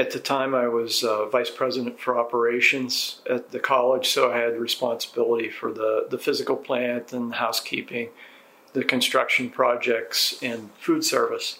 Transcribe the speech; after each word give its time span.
at 0.00 0.12
the 0.12 0.18
time, 0.18 0.54
I 0.54 0.66
was 0.66 1.04
uh, 1.04 1.26
vice 1.26 1.50
president 1.50 2.00
for 2.00 2.18
operations 2.18 3.20
at 3.28 3.50
the 3.50 3.60
college, 3.60 4.08
so 4.08 4.32
I 4.32 4.38
had 4.38 4.58
responsibility 4.58 5.50
for 5.50 5.74
the, 5.74 6.06
the 6.08 6.16
physical 6.16 6.56
plant 6.56 7.12
and 7.12 7.34
housekeeping, 7.34 8.08
the 8.72 8.82
construction 8.82 9.50
projects, 9.50 10.42
and 10.42 10.70
food 10.78 11.04
service. 11.04 11.58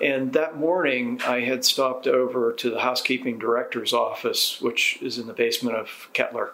And 0.00 0.32
that 0.32 0.56
morning, 0.56 1.20
I 1.24 1.42
had 1.42 1.64
stopped 1.64 2.08
over 2.08 2.52
to 2.52 2.68
the 2.68 2.80
housekeeping 2.80 3.38
director's 3.38 3.92
office, 3.92 4.60
which 4.60 4.98
is 5.00 5.16
in 5.16 5.28
the 5.28 5.32
basement 5.32 5.76
of 5.76 6.08
Ketler. 6.12 6.50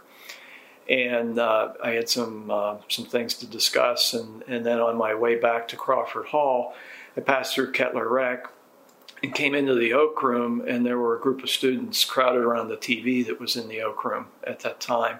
And 0.91 1.39
uh, 1.39 1.73
I 1.83 1.93
had 1.93 2.11
some 2.11 2.51
uh, 2.51 2.77
some 2.89 3.07
things 3.07 3.35
to 3.35 3.47
discuss. 3.47 4.13
And, 4.13 4.43
and 4.47 4.67
then 4.67 4.81
on 4.81 4.97
my 4.99 5.15
way 5.15 5.37
back 5.37 5.69
to 5.69 5.77
Crawford 5.77 6.27
Hall, 6.27 6.75
I 7.17 7.21
passed 7.21 7.55
through 7.55 7.73
Ketler 7.73 8.11
Rec 8.11 8.49
and 9.23 9.35
came 9.35 9.55
into 9.55 9.75
the 9.75 9.93
Oak 9.93 10.23
Room, 10.23 10.63
and 10.67 10.85
there 10.85 10.99
were 10.99 11.17
a 11.17 11.21
group 11.21 11.43
of 11.43 11.51
students 11.51 12.05
crowded 12.05 12.43
around 12.43 12.69
the 12.69 12.77
TV 12.77 13.27
that 13.27 13.41
was 13.41 13.57
in 13.57 13.69
the 13.69 13.81
Oak 13.83 14.05
Room 14.05 14.27
at 14.47 14.61
that 14.61 14.81
time. 14.81 15.19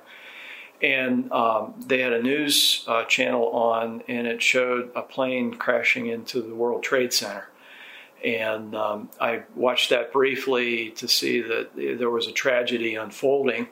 And 0.81 1.31
um, 1.33 1.75
they 1.87 2.01
had 2.01 2.13
a 2.13 2.23
news 2.23 2.85
uh, 2.87 3.05
channel 3.05 3.49
on, 3.49 4.03
and 4.07 4.27
it 4.27 4.41
showed 4.41 4.93
a 4.95 5.03
plane 5.03 5.55
crashing 5.55 6.07
into 6.07 6.41
the 6.41 6.55
World 6.55 6.85
Trade 6.85 7.13
Center. 7.13 7.49
And 8.25 8.75
um, 8.77 9.11
I 9.21 9.43
watched 9.57 9.91
that 9.91 10.13
briefly 10.13 10.91
to 10.91 11.09
see 11.09 11.41
that 11.41 11.71
there 11.75 12.11
was 12.11 12.29
a 12.29 12.33
tragedy 12.33 12.95
unfolding, 12.95 13.69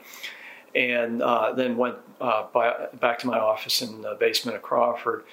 and 0.74 1.22
uh, 1.22 1.52
then 1.52 1.76
went 1.76 1.96
uh, 2.20 2.46
by, 2.52 2.88
back 3.00 3.20
to 3.20 3.28
my 3.28 3.38
office 3.38 3.82
in 3.82 4.02
the 4.02 4.16
basement 4.18 4.56
of 4.56 4.62
Crawford 4.62 5.24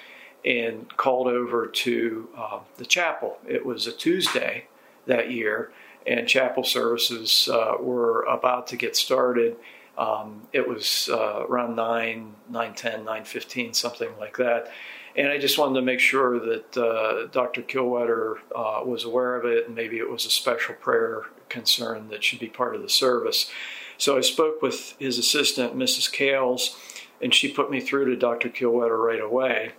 and 0.46 0.96
called 0.98 1.28
over 1.28 1.68
to 1.68 2.30
uh, 2.38 2.60
the 2.78 2.86
chapel. 2.86 3.38
It 3.48 3.66
was 3.66 3.88
a 3.88 3.92
Tuesday 3.92 4.68
that 5.06 5.32
year, 5.32 5.72
and 6.06 6.28
chapel 6.28 6.64
services 6.64 7.50
uh, 7.52 7.76
were 7.80 8.24
about 8.24 8.68
to 8.68 8.76
get 8.76 8.96
started. 8.96 9.56
Um, 9.98 10.48
it 10.52 10.68
was 10.68 11.10
uh, 11.12 11.46
around 11.48 11.76
9, 11.76 12.36
9 12.50 12.74
10, 12.74 13.06
9 13.06 13.24
15, 13.26 13.74
something 13.74 14.10
like 14.20 14.38
that. 14.38 14.72
And 15.16 15.28
I 15.28 15.38
just 15.38 15.60
wanted 15.60 15.80
to 15.80 15.86
make 15.86 16.00
sure 16.00 16.40
that 16.40 16.76
uh, 16.78 17.28
Dr. 17.32 17.62
Kilwetter 17.62 18.38
uh, 18.56 18.84
was 18.84 19.04
aware 19.04 19.36
of 19.36 19.46
it, 19.46 19.68
and 19.68 19.76
maybe 19.76 19.98
it 19.98 20.10
was 20.10 20.26
a 20.26 20.32
special 20.32 20.74
prayer 20.76 21.24
concern 21.50 22.10
that 22.10 22.24
should 22.24 22.40
be 22.40 22.48
part 22.48 22.76
of 22.76 22.82
the 22.82 22.90
service. 22.90 23.52
So 23.98 24.18
I 24.18 24.22
spoke 24.22 24.62
with 24.62 24.96
his 24.98 25.20
assistant, 25.20 25.78
Mrs. 25.78 26.12
Kales, 26.12 26.76
and 27.22 27.34
she 27.34 27.52
put 27.52 27.70
me 27.70 27.80
through 27.80 28.06
to 28.06 28.16
Dr. 28.16 28.50
Kilwetter 28.50 28.98
right 28.98 29.22
away. 29.22 29.74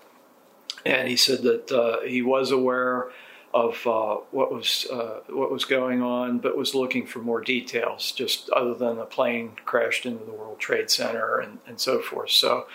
And 0.86 1.08
he 1.08 1.16
said 1.16 1.42
that 1.42 1.72
uh, 1.72 2.06
he 2.06 2.22
was 2.22 2.50
aware 2.52 3.08
of 3.54 3.86
uh, 3.86 4.16
what 4.32 4.52
was 4.52 4.84
uh, 4.92 5.20
what 5.28 5.50
was 5.50 5.64
going 5.64 6.02
on, 6.02 6.38
but 6.38 6.56
was 6.56 6.74
looking 6.74 7.06
for 7.06 7.20
more 7.20 7.40
details, 7.40 8.10
just 8.10 8.50
other 8.50 8.74
than 8.74 8.98
a 8.98 9.04
plane 9.04 9.52
crashed 9.64 10.04
into 10.04 10.24
the 10.24 10.32
World 10.32 10.58
Trade 10.58 10.90
Center 10.90 11.38
and, 11.38 11.60
and 11.64 11.78
so 11.78 12.00
forth. 12.00 12.30
So, 12.30 12.66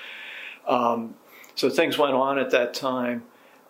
um, 0.65 1.15
so 1.53 1.69
things 1.69 1.97
went 1.97 2.13
on 2.13 2.39
at 2.39 2.51
that 2.51 2.73
time, 2.73 3.23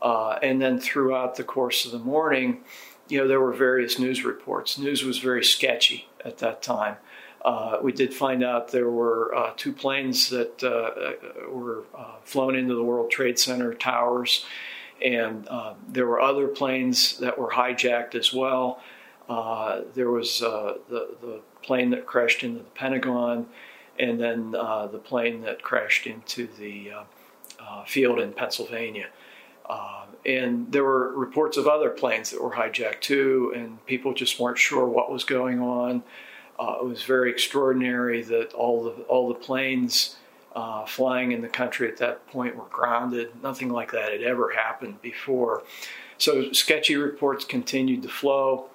uh, 0.03 0.37
and 0.43 0.61
then 0.61 0.79
throughout 0.79 1.35
the 1.35 1.43
course 1.43 1.83
of 1.83 1.91
the 1.91 1.97
morning, 1.99 2.61
you 3.07 3.17
know, 3.17 3.27
there 3.27 3.41
were 3.41 3.53
various 3.53 3.97
news 3.97 4.23
reports. 4.23 4.77
News 4.77 5.03
was 5.03 5.17
very 5.17 5.43
sketchy 5.43 6.07
at 6.23 6.37
that 6.37 6.61
time. 6.61 6.97
Uh, 7.43 7.79
we 7.81 7.91
did 7.91 8.13
find 8.13 8.43
out 8.43 8.71
there 8.71 8.89
were 8.89 9.33
uh, 9.33 9.53
two 9.57 9.73
planes 9.73 10.29
that 10.29 10.63
uh, 10.63 11.49
were 11.49 11.85
flown 12.23 12.55
into 12.55 12.75
the 12.75 12.83
World 12.83 13.09
Trade 13.09 13.39
Center 13.39 13.73
towers 13.73 14.45
and 15.01 15.47
uh, 15.47 15.73
there 15.87 16.05
were 16.05 16.19
other 16.19 16.47
planes 16.47 17.17
that 17.19 17.37
were 17.37 17.49
hijacked 17.49 18.15
as 18.15 18.33
well. 18.33 18.81
Uh, 19.27 19.81
there 19.93 20.09
was 20.09 20.41
uh, 20.41 20.75
the, 20.89 21.15
the 21.21 21.41
plane 21.61 21.91
that 21.91 22.05
crashed 22.05 22.43
into 22.43 22.59
the 22.59 22.69
Pentagon, 22.71 23.45
and 23.97 24.19
then 24.19 24.55
uh, 24.55 24.87
the 24.87 24.97
plane 24.97 25.41
that 25.41 25.61
crashed 25.61 26.07
into 26.07 26.47
the 26.57 26.91
uh, 26.91 27.03
uh, 27.59 27.83
field 27.85 28.19
in 28.19 28.33
Pennsylvania. 28.33 29.07
and 30.25 30.71
there 30.71 30.83
were 30.83 31.13
reports 31.15 31.57
of 31.57 31.67
other 31.67 31.89
planes 31.89 32.31
that 32.31 32.43
were 32.43 32.51
hijacked 32.51 33.01
too, 33.01 33.53
and 33.55 33.85
people 33.85 34.13
just 34.13 34.39
weren't 34.39 34.57
sure 34.57 34.85
what 34.85 35.11
was 35.11 35.23
going 35.23 35.59
on. 35.59 36.03
it 36.59 36.85
was 36.85 37.03
very 37.03 37.29
extraordinary 37.29 38.21
that 38.23 38.53
all 38.53 38.83
the 38.83 38.91
all 39.03 39.27
the 39.29 39.35
planes 39.35 40.17
uh, 40.59 40.85
flying 40.85 41.31
in 41.31 41.39
the 41.41 41.47
country 41.47 41.87
at 41.87 41.95
that 41.95 42.27
point 42.27 42.53
were 42.53 42.65
grounded. 42.69 43.31
Nothing 43.41 43.69
like 43.69 43.93
that 43.93 44.11
had 44.11 44.21
ever 44.21 44.49
happened 44.49 45.01
before. 45.01 45.63
So 46.17 46.51
sketchy 46.51 46.97
reports 46.97 47.45
continued 47.45 48.01
to 48.01 48.09
flow 48.09 48.69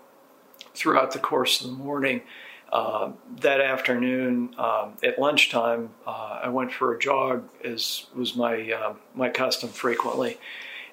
throughout 0.75 1.13
the 1.13 1.19
course 1.19 1.61
of 1.61 1.67
the 1.67 1.77
morning. 1.77 2.23
Uh, 2.73 3.13
that 3.41 3.61
afternoon, 3.61 4.55
um, 4.57 4.95
at 5.03 5.19
lunchtime, 5.19 5.91
uh, 6.07 6.41
I 6.45 6.49
went 6.49 6.73
for 6.73 6.95
a 6.95 6.99
jog, 6.99 7.47
as 7.63 8.07
was 8.15 8.35
my 8.35 8.73
uh, 8.73 8.95
my 9.15 9.29
custom 9.29 9.69
frequently. 9.69 10.39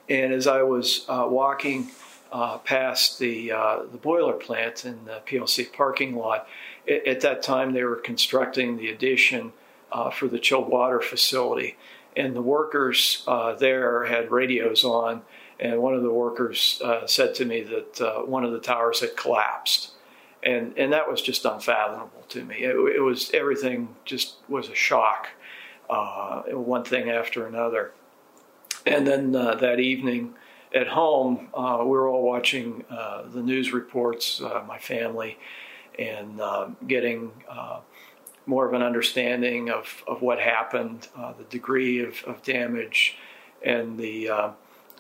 And 0.10 0.34
as 0.34 0.46
I 0.46 0.62
was 0.64 1.06
uh, 1.08 1.26
walking 1.30 1.90
uh, 2.34 2.58
past 2.58 3.18
the 3.18 3.48
the 3.92 4.00
boiler 4.02 4.34
plant 4.34 4.84
in 4.84 5.06
the 5.06 5.22
PLC 5.26 5.72
parking 5.72 6.18
lot, 6.18 6.48
it, 6.86 7.08
at 7.08 7.22
that 7.22 7.44
time 7.44 7.72
they 7.72 7.84
were 7.86 7.96
constructing 7.96 8.76
the 8.76 8.90
addition 8.90 9.54
for 10.14 10.28
the 10.28 10.40
chilled 10.40 10.70
water 10.70 11.02
facility. 11.02 11.78
And 12.16 12.36
the 12.36 12.42
workers 12.42 13.24
uh, 13.28 13.54
there 13.54 14.06
had 14.06 14.32
radios 14.32 14.84
on, 14.84 15.22
and 15.60 15.82
one 15.82 15.94
of 15.94 16.04
the 16.04 16.12
workers 16.12 16.82
uh, 16.84 17.08
said 17.08 17.36
to 17.36 17.46
me 17.46 17.62
that 17.62 18.02
uh, 18.02 18.22
one 18.24 18.44
of 18.44 18.52
the 18.52 18.60
towers 18.60 19.00
had 19.00 19.16
collapsed. 19.16 19.92
And, 20.44 20.78
and 20.78 20.92
that 20.92 21.10
was 21.10 21.22
just 21.22 21.46
unfathomable 21.46 22.24
to 22.30 22.44
me. 22.44 22.56
It, 22.64 22.76
it 22.76 23.02
was 23.02 23.32
everything 23.34 23.96
just 24.06 24.38
was 24.50 24.70
a 24.70 24.76
shock, 24.76 25.28
uh, 25.90 26.42
one 26.48 26.84
thing 26.84 27.10
after 27.10 27.46
another. 27.46 27.94
And 28.86 29.06
then 29.06 29.36
uh, 29.36 29.56
that 29.56 29.80
evening 29.80 30.34
at 30.74 30.88
home, 30.88 31.50
we 31.54 31.86
were 31.86 32.10
all 32.10 32.24
watching 32.24 32.84
the 32.90 33.42
news 33.42 33.72
reports, 33.72 34.42
my 34.68 34.80
family, 34.80 35.38
and 36.00 36.42
getting 36.88 37.32
more 38.52 38.68
of 38.68 38.74
an 38.74 38.82
understanding 38.82 39.70
of, 39.70 40.04
of 40.08 40.22
what 40.22 40.38
happened, 40.38 41.08
uh, 41.18 41.32
the 41.38 41.46
degree 41.46 42.04
of, 42.04 42.22
of 42.26 42.44
damage, 42.44 43.18
and 43.64 43.98
the 43.98 44.30
uh, 44.30 44.52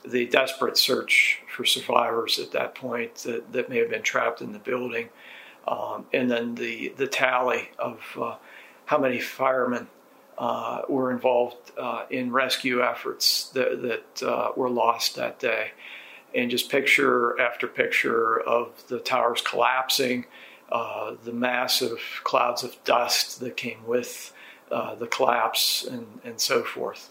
the 0.05 0.25
desperate 0.25 0.77
search 0.77 1.41
for 1.53 1.63
survivors 1.63 2.39
at 2.39 2.51
that 2.53 2.73
point 2.73 3.13
that, 3.15 3.51
that 3.51 3.69
may 3.69 3.77
have 3.77 3.89
been 3.89 4.01
trapped 4.01 4.41
in 4.41 4.53
the 4.53 4.59
building, 4.59 5.09
um, 5.67 6.05
and 6.13 6.31
then 6.31 6.55
the 6.55 6.93
the 6.95 7.07
tally 7.07 7.69
of 7.77 7.99
uh, 8.19 8.35
how 8.85 8.97
many 8.97 9.19
firemen 9.19 9.85
uh, 10.37 10.83
were 10.87 11.11
involved 11.11 11.71
uh, 11.77 12.05
in 12.09 12.31
rescue 12.31 12.81
efforts 12.81 13.49
that, 13.49 13.81
that 13.81 14.23
uh, 14.25 14.51
were 14.55 14.69
lost 14.69 15.15
that 15.17 15.39
day, 15.39 15.71
and 16.33 16.49
just 16.49 16.71
picture 16.71 17.37
after 17.37 17.67
picture 17.67 18.39
of 18.39 18.87
the 18.87 18.99
towers 18.99 19.41
collapsing 19.41 20.25
uh, 20.71 21.15
the 21.23 21.33
massive 21.33 22.01
clouds 22.23 22.63
of 22.63 22.81
dust 22.83 23.39
that 23.39 23.57
came 23.57 23.85
with 23.85 24.33
uh, 24.71 24.95
the 24.95 25.07
collapse 25.07 25.83
and, 25.83 26.19
and 26.23 26.39
so 26.39 26.63
forth. 26.63 27.09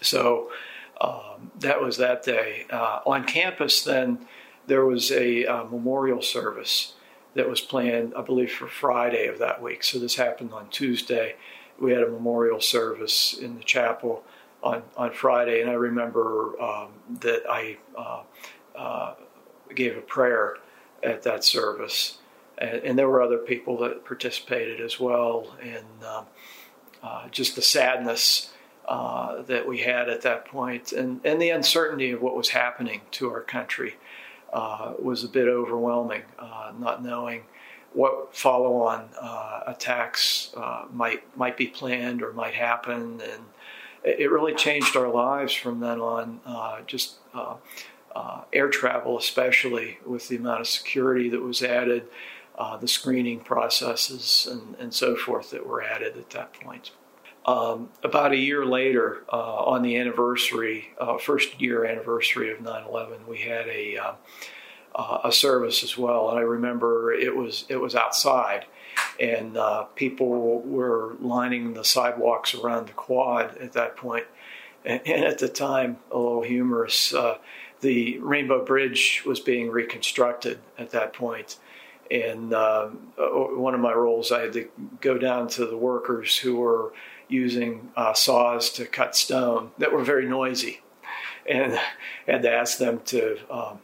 So 0.00 0.50
um, 1.00 1.50
that 1.58 1.80
was 1.80 1.96
that 1.96 2.22
day. 2.22 2.66
Uh, 2.70 3.00
on 3.04 3.24
campus, 3.24 3.82
then, 3.82 4.26
there 4.66 4.84
was 4.84 5.10
a 5.10 5.44
uh, 5.44 5.64
memorial 5.64 6.22
service 6.22 6.94
that 7.34 7.48
was 7.48 7.60
planned, 7.60 8.14
I 8.14 8.22
believe, 8.22 8.52
for 8.52 8.68
Friday 8.68 9.26
of 9.26 9.38
that 9.38 9.60
week. 9.60 9.82
So 9.82 9.98
this 9.98 10.14
happened 10.14 10.52
on 10.52 10.68
Tuesday. 10.68 11.34
We 11.80 11.92
had 11.92 12.02
a 12.02 12.08
memorial 12.08 12.60
service 12.60 13.34
in 13.34 13.56
the 13.56 13.64
chapel 13.64 14.22
on, 14.62 14.84
on 14.96 15.12
Friday, 15.12 15.60
and 15.62 15.70
I 15.70 15.74
remember 15.74 16.60
um, 16.62 16.90
that 17.20 17.42
I 17.50 17.78
uh, 18.76 19.14
gave 19.74 19.96
a 19.96 20.00
prayer 20.00 20.58
at 21.02 21.24
that 21.24 21.42
service 21.42 22.18
and, 22.58 22.82
and, 22.82 22.98
there 22.98 23.08
were 23.08 23.22
other 23.22 23.38
people 23.38 23.78
that 23.78 24.04
participated 24.04 24.80
as 24.80 25.00
well, 25.00 25.56
and 25.60 26.04
um, 26.04 26.26
uh, 27.02 27.28
just 27.28 27.56
the 27.56 27.62
sadness 27.62 28.52
uh, 28.86 29.42
that 29.42 29.66
we 29.66 29.78
had 29.78 30.08
at 30.08 30.22
that 30.22 30.44
point, 30.44 30.92
and 30.92 31.20
and 31.24 31.40
the 31.40 31.50
uncertainty 31.50 32.10
of 32.10 32.20
what 32.20 32.36
was 32.36 32.50
happening 32.50 33.00
to 33.12 33.30
our 33.30 33.40
country 33.40 33.94
uh, 34.52 34.94
was 34.98 35.24
a 35.24 35.28
bit 35.28 35.48
overwhelming, 35.48 36.22
uh, 36.38 36.72
not 36.78 37.02
knowing 37.02 37.42
what 37.92 38.34
follow-on 38.34 39.08
uh, 39.20 39.60
attacks 39.66 40.52
uh, 40.56 40.84
might 40.92 41.36
might 41.36 41.56
be 41.56 41.66
planned 41.66 42.22
or 42.22 42.32
might 42.32 42.54
happen, 42.54 43.20
and 43.20 43.42
it 44.04 44.30
really 44.30 44.54
changed 44.54 44.96
our 44.96 45.08
lives 45.08 45.52
from 45.52 45.80
then 45.80 46.00
on. 46.00 46.40
just 46.86 47.16
uh, 48.14 48.42
air 48.52 48.68
travel, 48.68 49.16
especially 49.16 49.98
with 50.04 50.28
the 50.28 50.36
amount 50.36 50.60
of 50.60 50.66
security 50.66 51.28
that 51.30 51.40
was 51.40 51.62
added, 51.62 52.04
uh, 52.62 52.76
the 52.76 52.86
screening 52.86 53.40
processes 53.40 54.46
and, 54.48 54.76
and 54.78 54.94
so 54.94 55.16
forth 55.16 55.50
that 55.50 55.66
were 55.66 55.82
added 55.82 56.16
at 56.16 56.30
that 56.30 56.52
point. 56.52 56.92
Um, 57.44 57.88
about 58.04 58.30
a 58.30 58.36
year 58.36 58.64
later, 58.64 59.24
uh, 59.32 59.64
on 59.64 59.82
the 59.82 59.96
anniversary, 59.96 60.90
uh, 60.96 61.18
first 61.18 61.60
year 61.60 61.84
anniversary 61.84 62.52
of 62.52 62.60
9 62.60 62.84
11, 62.88 63.26
we 63.26 63.38
had 63.38 63.66
a, 63.66 63.96
uh, 63.96 64.12
uh, 64.94 65.18
a 65.24 65.32
service 65.32 65.82
as 65.82 65.98
well. 65.98 66.30
And 66.30 66.38
I 66.38 66.42
remember 66.42 67.12
it 67.12 67.34
was 67.34 67.64
it 67.68 67.78
was 67.78 67.96
outside, 67.96 68.66
and 69.18 69.56
uh, 69.56 69.84
people 69.96 70.60
were 70.60 71.16
lining 71.18 71.74
the 71.74 71.84
sidewalks 71.84 72.54
around 72.54 72.86
the 72.86 72.92
quad 72.92 73.56
at 73.56 73.72
that 73.72 73.96
point. 73.96 74.26
And, 74.84 75.00
and 75.04 75.24
at 75.24 75.38
the 75.38 75.48
time, 75.48 75.96
a 76.12 76.16
little 76.16 76.42
humorous, 76.42 77.12
the 77.80 78.18
Rainbow 78.18 78.64
Bridge 78.64 79.24
was 79.26 79.40
being 79.40 79.68
reconstructed 79.68 80.60
at 80.78 80.90
that 80.90 81.12
point. 81.12 81.56
And 82.12 82.52
um, 82.52 83.12
uh, 83.18 83.28
one 83.56 83.74
of 83.74 83.80
my 83.80 83.94
roles, 83.94 84.32
I 84.32 84.42
had 84.42 84.52
to 84.52 84.68
go 85.00 85.16
down 85.16 85.48
to 85.48 85.64
the 85.64 85.78
workers 85.78 86.36
who 86.36 86.56
were 86.56 86.92
using 87.28 87.90
uh, 87.96 88.12
saws 88.12 88.68
to 88.72 88.84
cut 88.84 89.16
stone 89.16 89.70
that 89.78 89.92
were 89.92 90.04
very 90.04 90.28
noisy, 90.28 90.82
and 91.48 91.78
had 92.26 92.42
to 92.42 92.52
ask 92.52 92.76
them 92.76 93.00
to 93.06 93.38
um, 93.50 93.78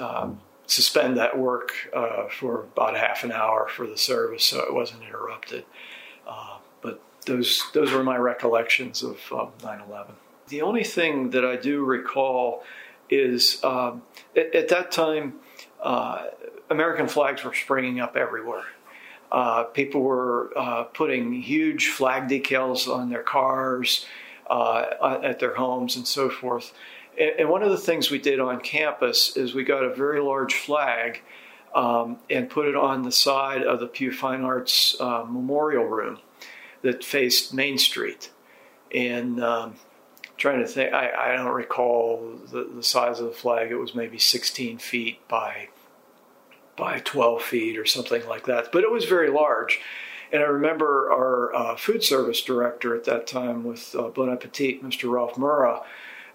um, 0.00 0.40
suspend 0.66 1.18
that 1.18 1.38
work 1.38 1.72
uh, 1.94 2.28
for 2.30 2.62
about 2.62 2.96
half 2.96 3.24
an 3.24 3.32
hour 3.32 3.68
for 3.68 3.86
the 3.86 3.98
service 3.98 4.44
so 4.44 4.60
it 4.60 4.72
wasn't 4.72 5.02
interrupted. 5.02 5.66
Uh, 6.26 6.56
but 6.80 7.02
those 7.26 7.62
those 7.74 7.92
were 7.92 8.02
my 8.02 8.16
recollections 8.16 9.02
of 9.02 9.20
um, 9.32 9.52
9/11. 9.60 10.12
The 10.48 10.62
only 10.62 10.84
thing 10.84 11.30
that 11.30 11.44
I 11.44 11.56
do 11.56 11.84
recall 11.84 12.62
is 13.10 13.62
um, 13.62 14.02
at, 14.34 14.54
at, 14.54 14.68
that 14.68 14.90
time, 14.90 15.34
uh, 15.82 16.26
American 16.70 17.08
flags 17.08 17.44
were 17.44 17.54
springing 17.54 18.00
up 18.00 18.16
everywhere. 18.16 18.64
Uh, 19.30 19.64
people 19.64 20.02
were 20.02 20.52
uh, 20.56 20.84
putting 20.84 21.32
huge 21.32 21.88
flag 21.88 22.28
decals 22.28 22.92
on 22.92 23.10
their 23.10 23.22
cars, 23.22 24.06
uh, 24.48 25.20
at 25.22 25.40
their 25.40 25.54
homes, 25.54 25.96
and 25.96 26.06
so 26.06 26.30
forth. 26.30 26.72
And 27.18 27.48
one 27.48 27.62
of 27.62 27.70
the 27.70 27.78
things 27.78 28.10
we 28.10 28.18
did 28.18 28.40
on 28.40 28.60
campus 28.60 29.36
is 29.36 29.54
we 29.54 29.64
got 29.64 29.82
a 29.82 29.94
very 29.94 30.20
large 30.20 30.54
flag 30.54 31.22
um, 31.74 32.18
and 32.28 32.48
put 32.48 32.68
it 32.68 32.76
on 32.76 33.02
the 33.02 33.12
side 33.12 33.62
of 33.62 33.80
the 33.80 33.86
Pew 33.86 34.12
Fine 34.12 34.42
Arts 34.42 34.96
uh, 35.00 35.24
Memorial 35.26 35.84
Room 35.84 36.18
that 36.82 37.02
faced 37.02 37.54
Main 37.54 37.78
Street. 37.78 38.30
And 38.94 39.42
um, 39.42 39.76
trying 40.36 40.60
to 40.60 40.66
think, 40.66 40.92
I, 40.92 41.32
I 41.32 41.36
don't 41.36 41.52
recall 41.52 42.38
the, 42.50 42.64
the, 42.64 42.82
size 42.82 43.18
of 43.18 43.26
the 43.26 43.32
flag. 43.32 43.70
It 43.70 43.76
was 43.76 43.94
maybe 43.94 44.18
16 44.18 44.78
feet 44.78 45.26
by 45.26 45.68
by 46.76 47.00
12 47.00 47.42
feet 47.42 47.78
or 47.78 47.86
something 47.86 48.26
like 48.28 48.46
that. 48.46 48.70
But 48.72 48.84
it 48.84 48.90
was 48.90 49.04
very 49.04 49.30
large. 49.30 49.80
And 50.32 50.42
I 50.42 50.46
remember 50.46 51.10
our 51.12 51.54
uh, 51.54 51.76
food 51.76 52.02
service 52.02 52.42
director 52.42 52.94
at 52.94 53.04
that 53.04 53.26
time 53.26 53.64
with 53.64 53.94
uh, 53.94 54.08
Bon 54.08 54.30
Appetit, 54.30 54.82
Mr. 54.82 55.10
Ralph 55.10 55.34
Murrah, 55.34 55.82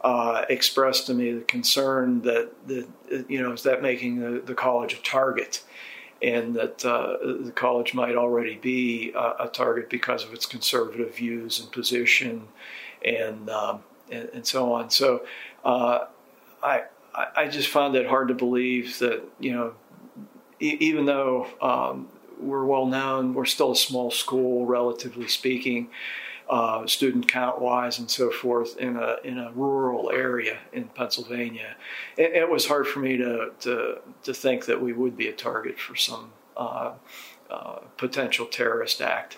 uh, 0.02 0.46
expressed 0.50 1.08
to 1.08 1.14
me 1.14 1.32
the 1.34 1.42
concern 1.42 2.22
that, 2.22 2.52
that 2.68 2.88
you 3.30 3.42
know, 3.42 3.52
is 3.52 3.64
that 3.64 3.82
making 3.82 4.20
the, 4.20 4.40
the 4.40 4.56
college 4.56 4.94
a 4.94 5.02
target? 5.02 5.64
And 6.24 6.56
that 6.56 6.86
uh, 6.86 7.18
the 7.44 7.52
college 7.52 7.96
might 7.96 8.16
already 8.16 8.56
be 8.56 9.12
a, 9.16 9.46
a, 9.46 9.50
target 9.52 9.90
because 9.90 10.24
of 10.24 10.32
its 10.34 10.46
conservative 10.46 11.16
views 11.16 11.60
and 11.60 11.72
position, 11.72 12.48
and 13.04 13.50
um, 13.50 13.82
and, 14.12 14.30
and, 14.30 14.46
so 14.46 14.72
on. 14.72 14.92
So, 14.92 15.26
uh, 15.66 16.06
I 16.62 16.84
I 17.16 17.48
just 17.48 17.70
found 17.70 17.96
it 17.96 18.06
hard 18.06 18.28
to 18.28 18.36
believe 18.36 19.00
that 19.00 19.24
you 19.40 19.52
know, 19.52 19.74
even 20.62 21.06
though 21.06 21.48
um, 21.62 22.08
we're 22.40 22.66
well 22.66 22.86
known, 22.86 23.34
we're 23.34 23.46
still 23.46 23.72
a 23.72 23.76
small 23.76 24.12
school, 24.12 24.66
relatively 24.66 25.28
speaking 25.28 25.90
uh, 26.52 26.86
student 26.86 27.30
count 27.30 27.62
wise 27.62 27.98
and 27.98 28.12
so 28.12 28.30
forth 28.30 28.76
in 28.78 28.98
a 28.98 29.16
in 29.24 29.38
a 29.38 29.52
rural 29.54 30.12
area 30.12 30.60
in 30.74 30.84
Pennsylvania. 30.84 31.78
It, 32.18 32.34
it, 32.34 32.50
was 32.50 32.66
hard 32.66 32.88
for 32.88 33.00
me 33.00 33.16
to, 33.16 33.52
to 33.62 34.00
to 34.24 34.34
think 34.34 34.66
that 34.66 34.82
we 34.82 34.92
would 34.92 35.16
be 35.16 35.30
a 35.30 35.32
target 35.32 35.80
for 35.80 35.96
some 35.96 36.34
uh, 36.58 36.92
uh, 37.50 37.80
potential 37.96 38.46
terrorist 38.46 39.02
act. 39.02 39.38